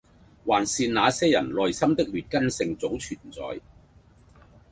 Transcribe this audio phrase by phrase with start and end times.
[0.47, 3.61] 還是那些人內心的劣根性早存在